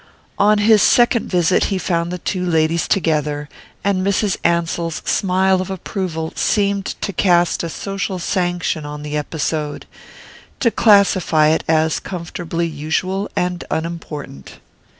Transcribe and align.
On 0.39 0.57
his 0.57 0.81
second 0.81 1.29
visit 1.29 1.65
he 1.65 1.77
found 1.77 2.09
the 2.11 2.17
two 2.17 2.43
ladies 2.43 2.87
together, 2.87 3.47
and 3.83 4.03
Mrs. 4.03 4.35
Ansell's 4.43 5.03
smile 5.05 5.61
of 5.61 5.69
approval 5.69 6.33
seemed 6.35 6.87
to 7.01 7.13
cast 7.13 7.61
a 7.63 7.69
social 7.69 8.17
sanction 8.17 8.83
on 8.83 9.03
the 9.03 9.15
episode, 9.15 9.85
to 10.59 10.71
classify 10.71 11.49
it 11.49 11.63
as 11.67 11.99
comfortably 11.99 12.65
usual 12.65 13.29
and 13.35 13.63
unimportant. 13.69 14.57